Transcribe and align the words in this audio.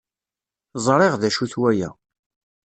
Ẓriɣ 0.85 1.13
d 1.21 1.23
acu-t 1.27 1.53
waya. 1.61 1.89